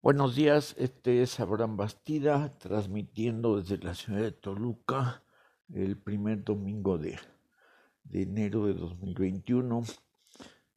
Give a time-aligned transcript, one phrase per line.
[0.00, 5.24] Buenos días, este es Abraham Bastida transmitiendo desde la ciudad de Toluca
[5.74, 7.18] el primer domingo de,
[8.04, 9.82] de enero de 2021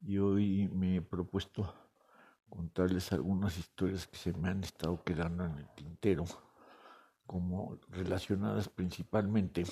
[0.01, 1.71] y hoy me he propuesto
[2.49, 6.25] contarles algunas historias que se me han estado quedando en el tintero,
[7.27, 9.65] como relacionadas principalmente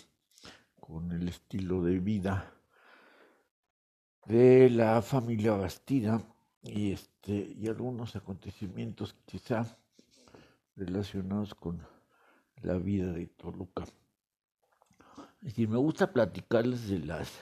[0.79, 2.53] con el estilo de vida
[4.27, 6.23] de la familia Bastida
[6.61, 9.77] y este y algunos acontecimientos quizá
[10.75, 11.85] relacionados con
[12.61, 13.85] la vida de Toluca.
[15.41, 17.39] Me gusta platicarles de las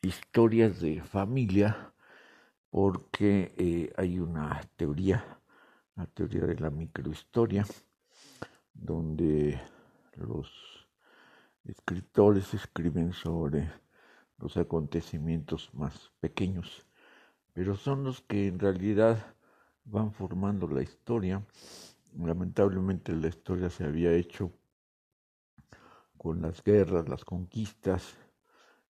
[0.00, 1.92] historias de familia
[2.70, 5.40] porque eh, hay una teoría,
[5.94, 7.66] la teoría de la microhistoria,
[8.72, 9.60] donde
[10.16, 10.50] los
[11.64, 13.70] escritores escriben sobre
[14.38, 16.86] los acontecimientos más pequeños
[17.52, 19.34] pero son los que en realidad
[19.84, 21.44] van formando la historia.
[22.14, 24.52] Lamentablemente la historia se había hecho
[26.16, 28.16] con las guerras, las conquistas,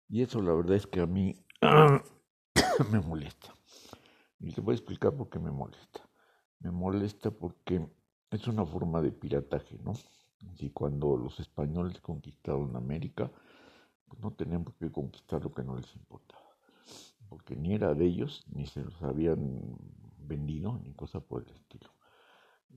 [0.07, 1.35] y eso la verdad es que a mí
[2.91, 3.53] me molesta.
[4.39, 6.01] Y te voy a explicar por qué me molesta.
[6.59, 7.87] Me molesta porque
[8.31, 9.93] es una forma de pirataje, ¿no?
[10.57, 13.29] Y cuando los españoles conquistaron América,
[14.07, 16.48] pues no tenían por qué conquistar lo que no les importaba
[17.29, 19.77] porque ni era de ellos, ni se los habían
[20.17, 21.89] vendido, ni cosa por el estilo.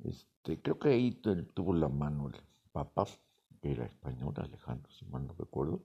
[0.04, 1.12] Este, creo que ahí
[1.54, 2.36] tuvo la mano el
[2.70, 3.06] Papa,
[3.60, 5.82] que era español, Alejandro, si mal no recuerdo.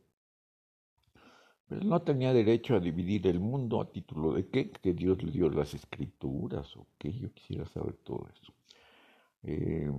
[1.68, 5.32] Pero no tenía derecho a dividir el mundo a título de qué, que Dios le
[5.32, 8.54] dio las escrituras o qué, yo quisiera saber todo eso.
[9.44, 9.92] Eh,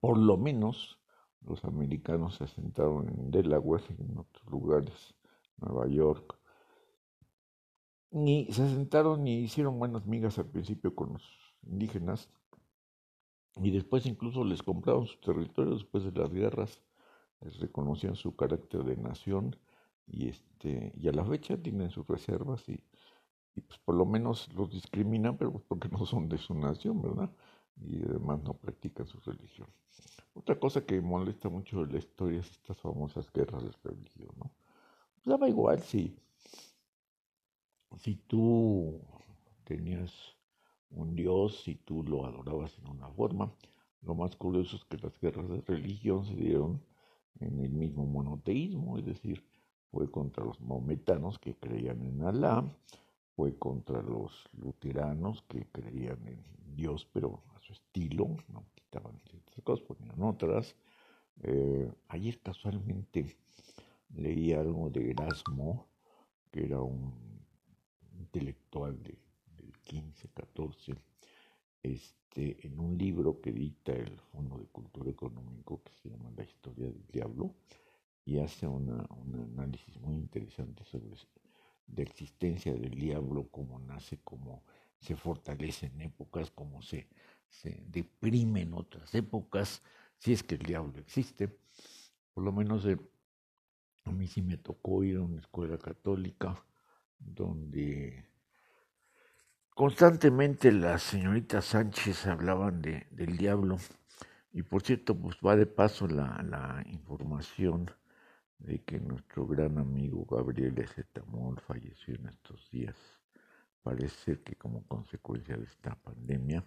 [0.00, 0.98] por lo menos
[1.46, 5.14] los americanos se asentaron en Delaware y en otros lugares,
[5.56, 6.38] Nueva York,
[8.12, 12.28] ni se sentaron ni hicieron buenas migas al principio con los indígenas
[13.56, 16.82] y después incluso les compraron sus territorios después de las guerras,
[17.40, 19.56] les reconocían su carácter de nación
[20.06, 22.82] y este y a la fecha tienen sus reservas y,
[23.54, 27.30] pues por lo menos los discriminan, pero pues porque no son de su nación, ¿verdad?
[27.76, 29.68] Y además no practican su religión.
[30.34, 34.50] Otra cosa que molesta mucho de la historia es estas famosas guerras de religión, ¿no?
[35.14, 36.16] Pues daba igual si
[37.98, 39.00] si tú
[39.64, 40.12] tenías
[40.90, 43.52] un Dios, si tú lo adorabas en una forma,
[44.02, 46.82] lo más curioso es que las guerras de religión se dieron
[47.40, 49.44] en el mismo monoteísmo, es decir,
[49.90, 52.64] fue contra los maometanos que creían en Alá,
[53.36, 56.42] fue contra los luteranos que creían en
[56.74, 60.74] Dios, pero a su estilo, no quitaban ciertas cosas, ponían otras.
[61.42, 63.36] Eh, ayer casualmente
[64.14, 65.86] leí algo de Erasmo,
[66.50, 67.31] que era un
[68.32, 69.18] intelectual de,
[69.56, 70.94] del 15, 14,
[71.82, 76.44] este, en un libro que edita el Fondo de Cultura Económico que se llama La
[76.44, 77.54] Historia del Diablo
[78.24, 81.14] y hace una, un análisis muy interesante sobre
[81.94, 84.62] la existencia del diablo, cómo nace, cómo
[84.98, 87.08] se fortalece en épocas, cómo se,
[87.48, 89.82] se deprime en otras épocas,
[90.16, 91.48] si es que el diablo existe.
[92.32, 92.98] Por lo menos eh,
[94.04, 96.64] a mí sí me tocó ir a una escuela católica
[97.24, 98.26] donde
[99.74, 103.78] constantemente las señoritas Sánchez hablaban de, del diablo.
[104.52, 107.90] Y por cierto, pues va de paso la, la información
[108.58, 112.96] de que nuestro gran amigo Gabriel Ezetamol falleció en estos días.
[113.82, 116.64] Parece que como consecuencia de esta pandemia.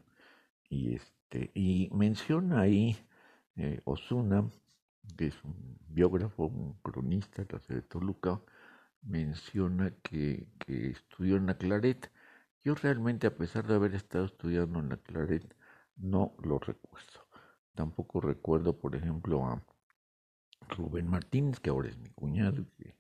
[0.70, 2.98] Y este, y menciona ahí
[3.56, 4.50] eh, Osuna,
[5.16, 8.42] que es un biógrafo, un cronista de la de Toluca,
[9.06, 12.12] menciona que, que estudió en la Claret.
[12.64, 15.56] Yo realmente, a pesar de haber estado estudiando en la Claret,
[15.98, 17.28] no lo recuerdo.
[17.76, 19.64] Tampoco recuerdo, por ejemplo, a
[20.70, 22.96] Rubén Martínez, que ahora es mi cuñado, que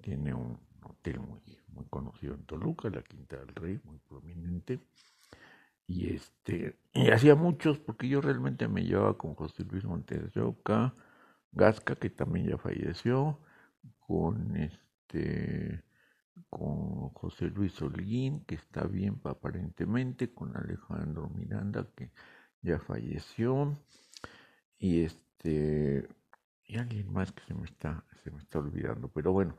[0.00, 4.80] tiene un hotel muy, muy conocido en Toluca, la Quinta del Rey, muy prominente.
[5.86, 10.40] Y este, y hacía muchos, porque yo realmente me llevaba con José Luis Montes de
[10.40, 10.94] Oca,
[11.52, 13.38] Gasca, que también ya falleció,
[14.06, 14.83] con este
[15.14, 15.82] este,
[16.50, 22.10] con José Luis Holguín, que está bien aparentemente, con Alejandro Miranda, que
[22.62, 23.78] ya falleció,
[24.78, 26.08] y este
[26.66, 29.56] y alguien más que se me está, se me está olvidando, pero bueno,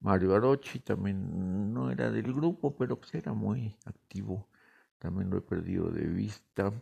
[0.00, 4.48] Mario Arochi también no era del grupo, pero pues era muy activo,
[4.98, 6.72] también lo he perdido de vista.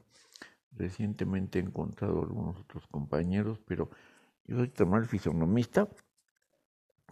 [0.72, 3.90] Recientemente he encontrado algunos otros compañeros, pero
[4.44, 5.88] yo soy tan mal fisonomista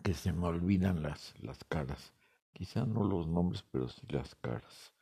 [0.07, 2.13] que se me olvidan las, las caras.
[2.53, 4.95] Quizá no los nombres, pero sí las caras.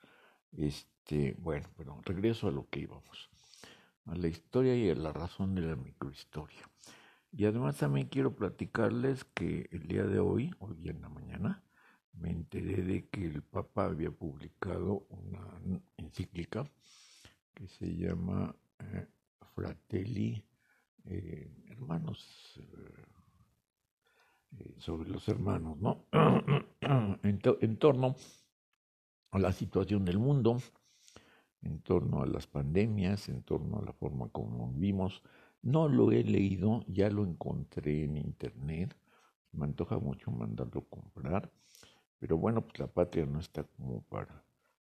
[0.56, 3.28] Este, bueno, pero regreso a lo que íbamos.
[4.06, 6.70] a la historia y a la razón de la microhistoria.
[7.32, 11.62] Y además también quiero platicarles que el día de hoy, hoy en la mañana,
[12.14, 16.64] me enteré de que el Papa había publicado una encíclica
[17.52, 19.06] que se llama eh,
[19.54, 20.42] Fratelli,
[21.04, 23.13] eh, hermanos, eh,
[24.78, 26.06] sobre los hermanos, ¿no?
[27.22, 28.16] en, en torno
[29.30, 30.58] a la situación del mundo,
[31.62, 35.22] en torno a las pandemias, en torno a la forma como vivimos.
[35.62, 38.96] No lo he leído, ya lo encontré en internet.
[39.52, 41.50] Me antoja mucho mandarlo a comprar.
[42.18, 44.44] Pero bueno, pues la patria no está como para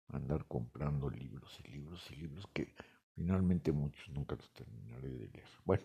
[0.08, 2.74] andar comprando libros y libros y libros que
[3.14, 5.48] finalmente muchos nunca los terminaré de leer.
[5.64, 5.84] Bueno,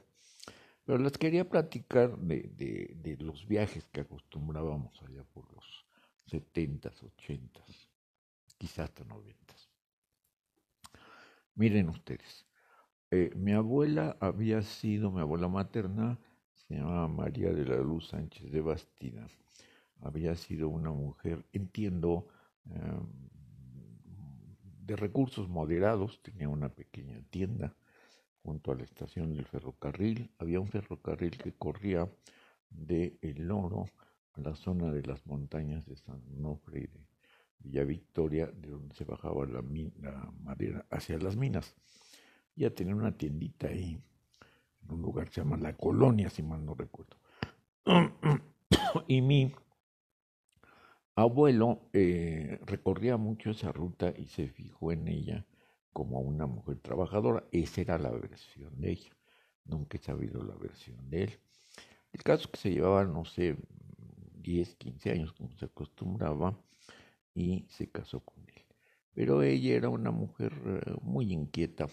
[0.89, 2.50] pero les quería platicar de,
[2.95, 5.86] de, los viajes que acostumbrábamos allá por los
[6.25, 7.91] setentas, ochentas,
[8.57, 9.69] quizás hasta noventas.
[11.53, 12.47] Miren ustedes,
[13.12, 16.18] eh, mi abuela había sido, mi abuela materna,
[16.56, 19.27] se llamaba María de la Luz Sánchez de Bastida,
[20.01, 22.30] había sido una mujer, entiendo,
[22.65, 23.06] em,
[24.88, 27.75] de recursos moderados, tenía una pequeña tienda
[28.44, 32.09] junto a la estación del ferrocarril, había un ferrocarril que corría
[32.69, 33.86] de El Oro
[34.33, 37.06] a la zona de las montañas de San Onofre y de
[37.59, 39.62] Villa Victoria, de donde se bajaba la,
[40.41, 41.75] madera hacia las minas.
[42.56, 44.01] Ya tenía una tiendita ahí,
[44.83, 47.18] en un lugar que se llama La Colonia, si mal no recuerdo.
[49.07, 49.53] y mi
[51.15, 55.45] abuelo eh, recorría mucho esa ruta y se fijó en ella
[55.94, 57.45] como una mujer trabajadora.
[57.51, 59.12] Esa era la versión de ella.
[59.65, 61.39] Nunca he sabido la versión de él.
[62.12, 63.57] El caso es que se llevaba, no sé,
[64.41, 66.57] 10, 15 años, como se acostumbraba,
[67.33, 68.65] y se casó con él.
[69.13, 71.88] Pero ella era una mujer eh, muy inquieta.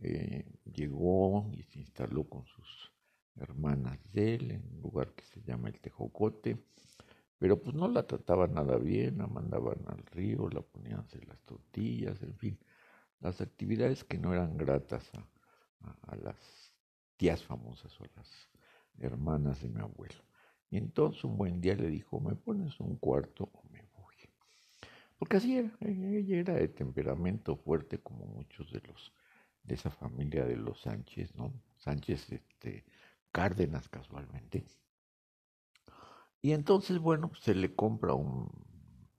[0.00, 2.92] Eh, llegó y se instaló con sus
[3.36, 6.58] hermanas de él en un lugar que se llama el Tejocote,
[7.38, 11.40] pero pues no la trataban nada bien, la mandaban al río, la ponían a las
[11.42, 12.58] tortillas, en fin,
[13.20, 16.72] las actividades que no eran gratas a, las
[17.16, 18.48] tías famosas o a las
[18.98, 20.24] hermanas de mi abuelo.
[20.70, 23.50] Y entonces un buen día le dijo, me pones un cuarto
[25.18, 29.12] porque así era, ella era de temperamento fuerte como muchos de los
[29.64, 31.52] de esa familia de los Sánchez, ¿no?
[31.76, 32.84] Sánchez este
[33.32, 34.64] Cárdenas casualmente.
[36.40, 38.48] Y entonces, bueno, se le compra un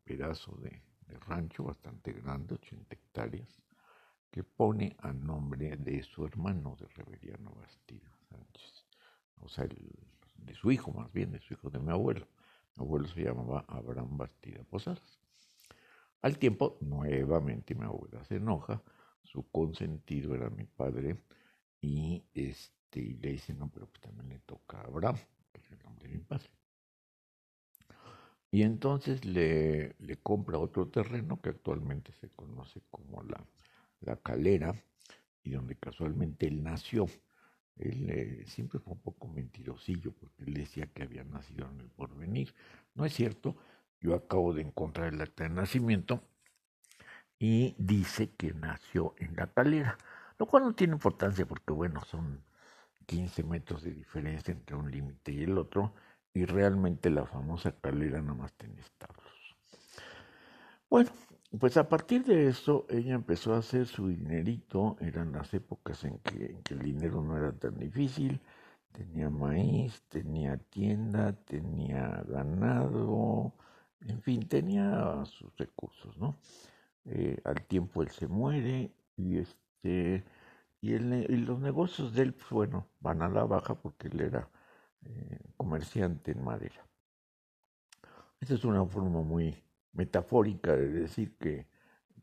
[0.04, 0.82] pedazo de,
[1.28, 3.62] rancho bastante grande, 80 hectáreas,
[4.32, 8.86] que pone a nombre de su hermano de Reveriano Bastida Sánchez.
[9.42, 12.28] O sea, de su hijo más bien, de su hijo de mi abuelo.
[12.76, 15.20] Mi abuelo se llamaba Abraham Bastida Posadas.
[16.22, 18.82] Al tiempo, nuevamente mi abuela se enoja,
[19.24, 21.24] su consentido era mi padre,
[21.82, 25.18] y este le dice, no, pero pues también le toca a Abraham,
[25.52, 26.50] que es el nombre de mi padre.
[28.52, 33.46] Y entonces le, le compra otro terreno que actualmente se conoce como la,
[34.02, 34.74] la calera,
[35.44, 37.08] y donde casualmente él nació.
[37.78, 41.90] Él eh, siempre fue un poco mentirosillo porque él decía que había nacido en el
[41.90, 42.54] porvenir.
[42.94, 43.56] No es cierto,
[44.02, 46.22] yo acabo de encontrar el acta de nacimiento
[47.38, 49.98] y dice que nació en la calera,
[50.38, 52.44] lo cual no tiene importancia porque, bueno, son
[53.06, 55.94] 15 metros de diferencia entre un límite y el otro,
[56.34, 59.56] y realmente la famosa calera nada más tiene establos.
[60.90, 61.12] Bueno,
[61.58, 66.20] pues a partir de eso ella empezó a hacer su dinerito, eran las épocas en
[66.20, 68.40] que, el dinero no era tan difícil,
[68.92, 73.54] tenía maíz, tenía tienda, tenía ganado,
[74.02, 76.38] en fin, tenía sus recursos, ¿no?
[77.06, 80.24] Eh, al tiempo él se muere y este
[80.82, 84.50] y, los negocios de él, pues, bueno, van a la baja porque él era
[85.04, 86.86] eh, comerciante en madera.
[88.40, 89.62] Esa es una forma muy
[89.94, 91.68] metafórica de decir que,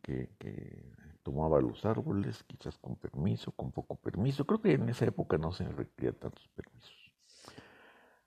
[0.03, 4.47] que, que, tomaba los árboles, quizás con permiso, con poco permiso.
[4.47, 7.13] Creo que en esa época no se requería tantos permisos.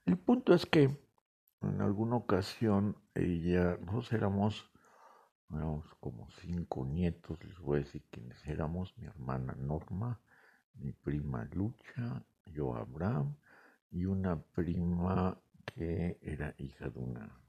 [0.05, 0.99] El punto es que
[1.61, 4.71] en alguna ocasión ella, nosotros éramos,
[5.49, 10.19] éramos como cinco nietos, les voy a decir quiénes éramos, mi hermana Norma,
[10.73, 13.35] mi prima Lucha, yo Abraham,
[13.91, 17.39] y una prima que era hija de una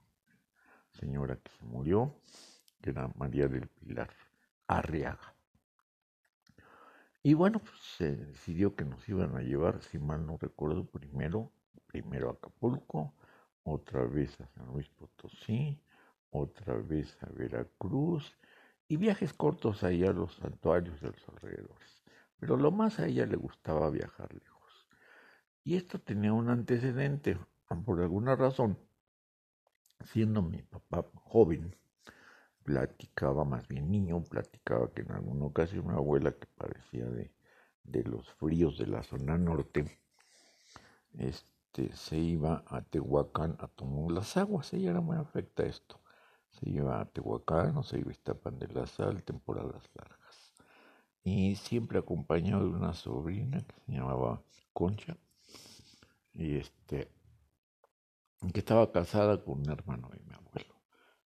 [0.93, 2.13] señora que se murió,
[2.81, 4.09] que era María del Pilar
[4.67, 5.35] Arriaga.
[7.23, 11.51] Y bueno, pues se decidió que nos iban a llevar, si mal no recuerdo, primero,
[11.85, 13.13] primero a Acapulco,
[13.63, 15.79] otra vez a San Luis Potosí,
[16.31, 18.35] otra vez a Veracruz
[18.87, 22.01] y viajes cortos ahí a los santuarios de los alrededores.
[22.39, 24.87] pero lo más a ella le gustaba viajar lejos.
[25.63, 27.37] Y esto tenía un antecedente,
[27.85, 28.79] por alguna razón,
[30.05, 31.75] siendo mi papá joven,
[32.63, 37.31] platicaba, más bien niño, platicaba que en alguna ocasión una abuela que parecía de,
[37.83, 39.99] de los fríos de la zona norte,
[41.17, 45.99] este, se iba a Tehuacán a tomar las aguas, ella era muy afecta a esto,
[46.51, 50.53] se iba a Tehuacán o se iba a Iztapan de la Sal, temporadas largas,
[51.23, 54.41] y siempre acompañado de una sobrina que se llamaba
[54.73, 55.17] Concha,
[56.33, 57.11] y este,
[58.49, 60.81] que estaba casada con un hermano de mi abuelo,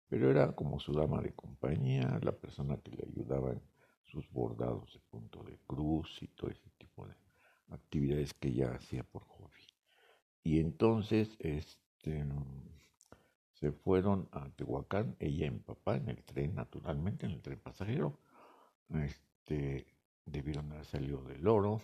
[0.08, 3.62] pero era como su dama de compañía, la persona que le ayudaba en
[4.04, 7.14] sus bordados de punto de cruz y todo ese tipo de
[7.70, 9.60] actividades que ella hacía por hobby.
[10.42, 12.24] Y entonces este,
[13.54, 17.58] se fueron a Tehuacán, ella y mi papá, en el tren, naturalmente, en el tren
[17.58, 18.18] pasajero.
[18.90, 19.86] Este,
[20.26, 21.80] debieron haber salido del oro,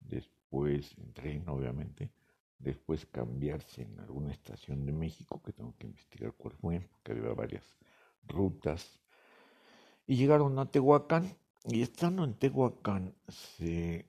[0.00, 2.12] después en tren, obviamente,
[2.58, 7.32] después cambiarse en alguna estación de México, que tengo que investigar cuál fue, porque había
[7.32, 7.64] varias
[8.26, 9.00] rutas,
[10.06, 14.08] y llegaron a Tehuacán, y estando en Tehuacán, se,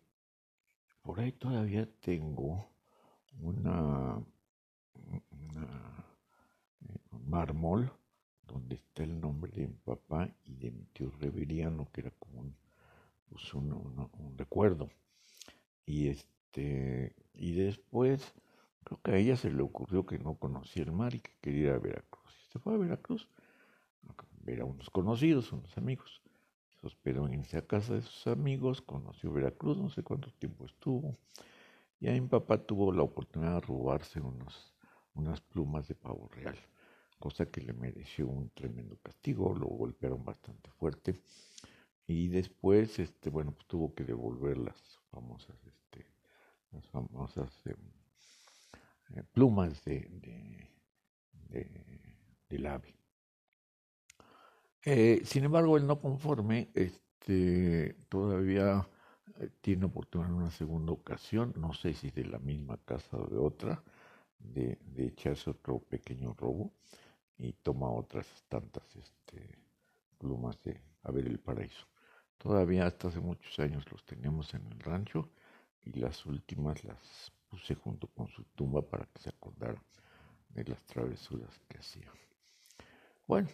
[1.02, 2.66] por ahí todavía tengo
[3.42, 4.24] una,
[5.14, 5.20] eh,
[7.28, 7.92] mármol
[8.44, 12.40] donde está el nombre de mi papá y de mi tío Reveriano, que era como
[12.40, 12.56] un,
[13.30, 14.90] pues un recuerdo.
[15.86, 18.34] Y este y después,
[18.84, 21.62] creo que a ella se le ocurrió que no conocía el mar y que quería
[21.62, 22.34] ir a Veracruz.
[22.48, 23.28] Y se fue a Veracruz
[24.08, 26.22] a ver a unos conocidos, unos amigos.
[26.80, 31.18] Se hospedó en esa casa de sus amigos, conoció Veracruz, no sé cuánto tiempo estuvo.
[32.00, 34.74] Y ahí mi papá tuvo la oportunidad de robarse unos,
[35.14, 36.58] unas plumas de pavo real,
[37.20, 41.22] cosa que le mereció un tremendo castigo, lo golpearon bastante fuerte.
[42.08, 45.62] Y después, este, bueno, pues tuvo que devolver las famosas
[46.72, 47.76] las famosas em,
[49.16, 50.08] eh, plumas de,
[51.50, 51.70] de,
[52.50, 52.96] del ave.
[54.84, 58.88] Eh, sin embargo, el no conforme este, todavía
[59.40, 63.28] eh, tiene oportunidad en una segunda ocasión, no sé si de la misma casa o
[63.28, 63.84] de otra,
[64.40, 66.72] de, de echarse otro pequeño robo
[67.38, 69.60] y toma otras tantas este,
[70.18, 71.88] plumas de A ver el paraíso.
[72.38, 75.30] Todavía hasta hace muchos años los teníamos en el rancho
[75.84, 79.82] y las últimas las puse junto con su tumba para que se acordara
[80.50, 82.12] de las travesuras que hacía.
[83.28, 83.50] Bueno,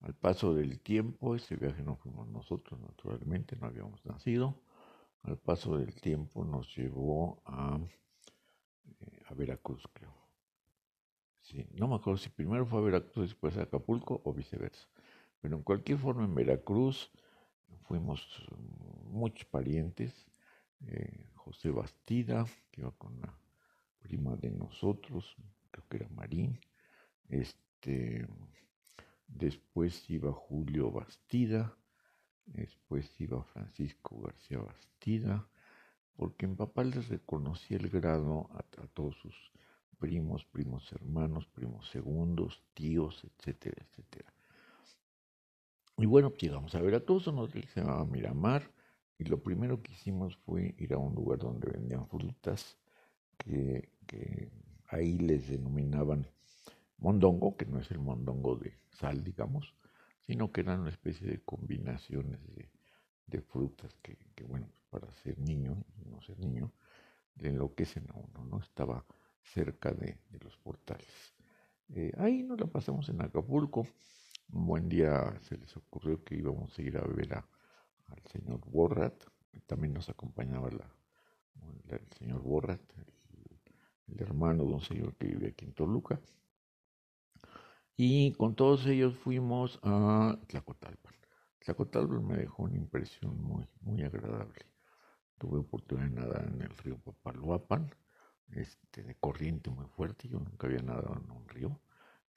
[0.00, 4.60] al paso del tiempo, ese viaje no fuimos nosotros, naturalmente, no habíamos nacido.
[5.22, 7.78] Al paso del tiempo nos llevó a,
[9.00, 10.12] eh, a Veracruz, creo.
[11.40, 14.86] Sí, no me acuerdo si primero fue a Veracruz, después a Acapulco o viceversa.
[15.40, 17.10] Pero en cualquier forma, en Veracruz
[17.82, 18.46] fuimos
[19.04, 20.26] muchos parientes.
[20.86, 23.38] Eh, José Bastida, que iba con la
[24.00, 25.36] prima de nosotros,
[25.70, 26.58] creo que era Marín.
[27.28, 28.26] Este,
[29.26, 31.76] después iba Julio Bastida,
[32.46, 35.46] después iba Francisco García Bastida,
[36.16, 38.62] porque mi papá les reconocía el grado a,
[38.94, 39.52] todos sus
[39.98, 44.32] primos, primos hermanos, primos segundos, tíos, etcétera, etcétera.
[45.98, 48.70] Y bueno, llegamos a Veracruz, que se llamaba Miramar,
[49.18, 52.76] y lo primero que hicimos fue ir a un lugar donde vendían frutas
[53.38, 53.90] que,
[54.88, 56.26] ahí les denominaban
[56.98, 59.74] mondongo, que no es el mondongo de sal, digamos,
[60.20, 62.70] sino que eran una especie de combinaciones de,
[63.40, 66.72] frutas que, bueno, para ser niño y no ser niño,
[67.36, 68.60] le enloquecen a uno, ¿no?
[68.60, 69.04] Estaba
[69.42, 71.34] cerca de, los portales.
[71.88, 73.86] Eh, ahí nos la pasamos en Acapulco.
[74.52, 77.48] Un buen día se les ocurrió que íbamos a ir a beber a,
[78.08, 79.14] al señor Borrat,
[79.66, 80.90] también nos acompañaba la,
[81.88, 82.80] el señor Borrat,
[84.06, 86.20] el, hermano de un señor que vive aquí en Toluca.
[87.96, 91.14] Y con todos ellos fuimos a Tlacotalpan.
[91.58, 94.66] Tlacotalpan me dejó una impresión muy, muy agradable.
[95.38, 97.90] Tuve oportunidad de nadar en el río Papaloapan,
[98.52, 100.28] este, de corriente muy fuerte.
[100.28, 101.80] Yo nunca había nadado en un río,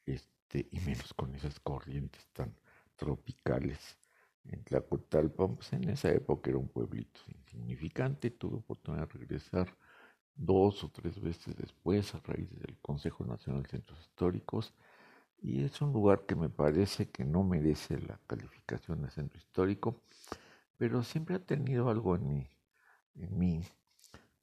[0.05, 2.55] este, y menos con esas corrientes tan
[2.95, 3.97] tropicales
[4.49, 9.75] en Tlacotalpan, pues en esa época era un pueblito insignificante, tuve oportunidad de regresar
[10.35, 14.73] dos o tres veces después a raíz del Consejo Nacional de Centros Históricos
[15.41, 20.01] y es un lugar que me parece que no merece la calificación de centro histórico,
[20.77, 22.49] pero siempre ha tenido algo en mí.
[23.15, 23.63] En mí.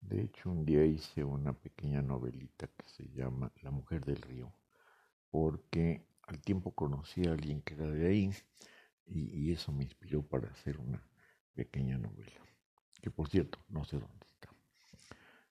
[0.00, 4.52] De hecho, un día hice una pequeña novelita que se llama La Mujer del Río,
[5.30, 8.30] porque al tiempo conocí a alguien que era de ahí
[9.06, 11.02] y, eso me inspiró para hacer una
[11.54, 12.44] pequeña novela
[13.04, 14.48] que por cierto, no sé dónde está.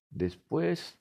[0.10, 0.98] Después,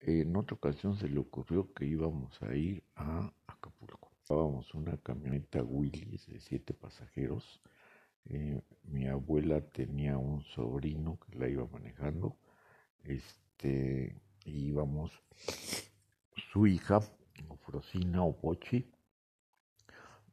[0.00, 4.10] en otra ocasión se le ocurrió que íbamos a ir a Acapulco.
[4.26, 7.60] Llevábamos una camioneta Willys de siete pasajeros.
[8.24, 12.38] Eh, mi abuela tenía un sobrino que la iba manejando.
[13.04, 14.16] Este,
[14.46, 15.12] íbamos
[16.50, 17.02] su hija,
[17.66, 18.90] Frosina o Pochi,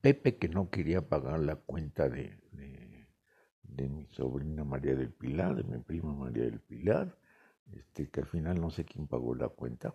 [0.08, 2.40] Pepe que no quería pagar la cuenta de,
[3.64, 7.18] de, mi sobrina María del Pilar, de mi prima María del Pilar,
[7.74, 9.94] este, que al final no sé quién pagó la cuenta.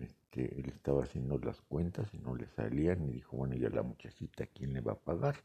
[0.00, 3.84] Este, él estaba haciendo las cuentas y no le salían y dijo, bueno, ya la
[3.84, 5.36] muchachita, ¿quién le va a pagar?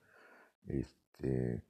[0.65, 1.61] Este,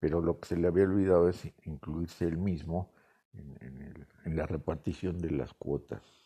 [0.00, 2.92] pero lo que se le había olvidado es incluirse él mismo
[3.32, 6.25] en, en la repartición de las cuotas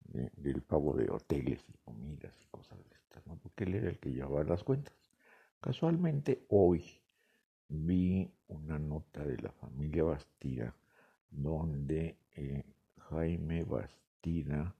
[0.00, 3.36] del pago de hoteles y comidas y cosas de estas, ¿no?
[3.36, 4.94] porque él era el que llevaba las cuentas.
[5.60, 6.84] Casualmente hoy
[7.68, 10.74] vi una nota de la familia Bastida
[11.30, 12.64] donde eh,
[13.10, 14.74] Jaime Bastida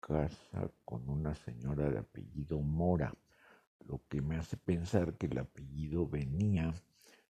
[0.00, 3.12] casa con una señora de apellido Mora,
[3.88, 6.72] lo que me hace pensar que el apellido venía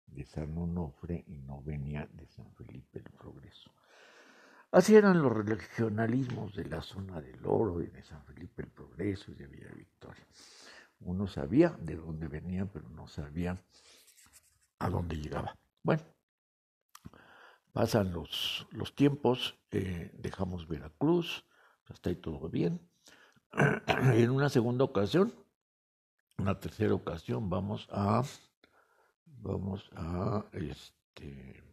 [0.06, 3.70] de San Onofre y no venía de San Felipe del Progreso.
[4.76, 9.32] Así eran los regionalismos de la zona del oro y de San Felipe el Progreso
[9.32, 10.26] y de Villa Victoria.
[11.00, 13.58] Uno sabía de dónde venía, pero no sabía
[14.78, 15.56] a dónde llegaba.
[15.82, 16.02] Bueno,
[17.72, 21.46] pasan los, los tiempos, eh, dejamos Veracruz,
[21.86, 22.78] hasta ahí todo bien.
[23.86, 25.32] en una segunda ocasión,
[26.36, 28.22] una tercera ocasión, vamos a,
[29.24, 31.64] vamos a, este,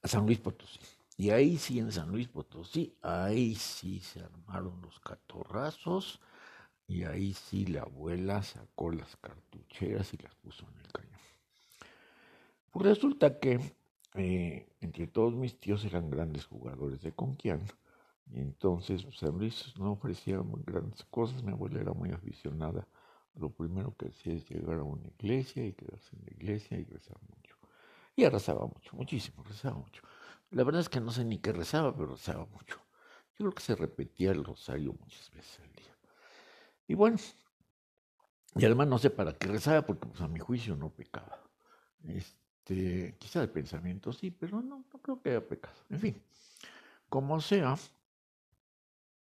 [0.00, 0.80] a San Luis Potosí.
[1.20, 6.18] Y ahí sí, en San Luis Potosí, ahí sí se armaron los catorrazos
[6.88, 11.20] y ahí sí la abuela sacó las cartucheras y las puso en el cañón.
[12.70, 13.60] Pues resulta que
[14.14, 17.66] eh, entre todos mis tíos eran grandes jugadores de conquian
[18.32, 22.88] y entonces San Luis no ofrecía grandes cosas, mi abuela era muy aficionada.
[23.34, 26.84] Lo primero que hacía es llegar a una iglesia y quedarse en la iglesia y
[26.84, 27.18] rezar
[28.20, 30.02] Y rezaba mucho, muchísimo, rezaba mucho.
[30.50, 32.76] La verdad es que no sé ni qué rezaba, pero rezaba mucho.
[33.38, 35.96] Yo creo que se repetía el rosario muchas veces al día.
[36.86, 37.16] Y bueno,
[38.56, 41.40] y además no sé para qué rezaba, porque pues, a mi juicio no pecaba.
[42.04, 45.76] Este, quizá de pensamiento sí, pero no, no creo que haya pecado.
[45.88, 46.22] En fin,
[47.08, 47.74] como sea,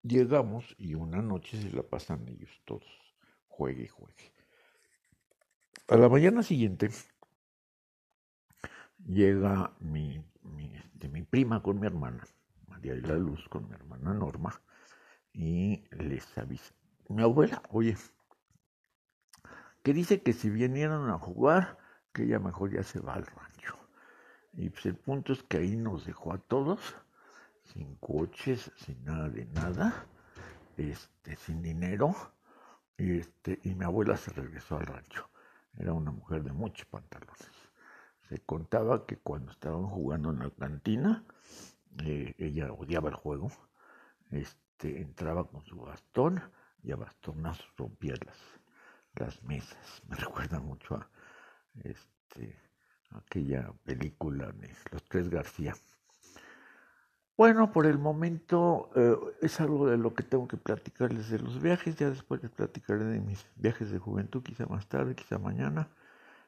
[0.04, 2.86] llegamos y una noche se la pasan ellos todos,
[3.50, 4.32] juegue y juegue.
[5.90, 6.90] A la mañana siguiente
[9.06, 10.24] llega mi
[10.96, 12.24] de mi prima con mi hermana,
[12.68, 14.62] María de la Luz, con mi hermana Norma,
[15.34, 16.74] y les avisa.
[17.10, 17.98] Mi abuela, oye,
[19.84, 21.78] que dice que si vinieran a jugar,
[22.12, 23.78] que ella mejor ya se va al rancho.
[24.54, 26.96] Y pues el punto es que ahí nos dejó a todos,
[27.66, 30.08] sin coches, sin nada de nada,
[30.78, 32.16] este, sin dinero,
[32.98, 35.30] y, este, y mi abuela se regresó al rancho.
[35.78, 37.55] Era una mujer de muchos pantalones.
[38.30, 41.24] Se contaba que cuando estaban jugando en la cantina,
[42.04, 43.52] eh, ella odiaba el juego,
[44.32, 46.42] este, entraba con su bastón
[46.84, 48.38] y a bastonazos rompía las,
[49.16, 50.02] las mesas.
[50.10, 51.10] Me recuerda mucho a
[51.84, 52.58] este,
[53.12, 55.76] aquella película de Los Tres García.
[57.38, 61.62] Bueno, por el momento eh, es algo de lo que tengo que platicarles de los
[61.62, 65.90] viajes, ya después les platicaré de mis viajes de juventud, quizá más tarde, quizá mañana.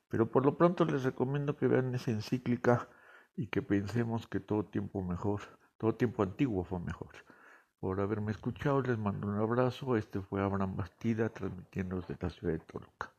[0.10, 2.90] Pero por lo pronto les recomiendo que vean esa encíclica
[3.36, 5.42] y que pensemos que todo tiempo mejor,
[5.78, 7.14] todo tiempo antiguo fue mejor.
[7.80, 9.98] Por haberme escuchado, les mando un abrazo.
[9.98, 13.17] Este fue Abraham Bastida transmitiendo desde la ciudad de Toluca.